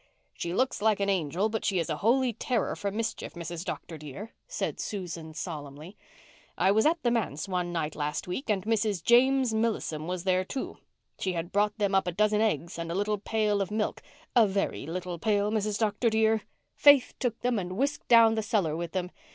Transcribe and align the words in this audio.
"She 0.33 0.51
looks 0.51 0.81
like 0.81 0.99
an 0.99 1.11
angel 1.11 1.47
but 1.47 1.63
she 1.63 1.77
is 1.77 1.87
a 1.87 1.97
holy 1.97 2.33
terror 2.33 2.75
for 2.75 2.89
mischief, 2.89 3.35
Mrs. 3.35 3.63
Dr. 3.63 3.99
dear," 3.99 4.31
said 4.47 4.79
Susan 4.79 5.35
solemnly. 5.35 5.95
"I 6.57 6.71
was 6.71 6.87
at 6.87 6.97
the 7.03 7.11
manse 7.11 7.47
one 7.47 7.71
night 7.71 7.95
last 7.95 8.27
week 8.27 8.49
and 8.49 8.63
Mrs. 8.65 9.03
James 9.03 9.53
Millison 9.53 10.07
was 10.07 10.23
there, 10.23 10.43
too. 10.43 10.79
She 11.19 11.33
had 11.33 11.51
brought 11.51 11.77
them 11.77 11.93
up 11.93 12.07
a 12.07 12.11
dozen 12.13 12.41
eggs 12.41 12.79
and 12.79 12.91
a 12.91 12.95
little 12.95 13.19
pail 13.19 13.61
of 13.61 13.69
milk—a 13.69 14.47
very 14.47 14.87
little 14.87 15.19
pail, 15.19 15.51
Mrs. 15.51 15.77
Dr. 15.77 16.09
dear. 16.09 16.41
Faith 16.73 17.13
took 17.19 17.39
them 17.41 17.59
and 17.59 17.77
whisked 17.77 18.07
down 18.07 18.33
the 18.33 18.41
cellar 18.41 18.75
with 18.75 18.93
them. 18.93 19.11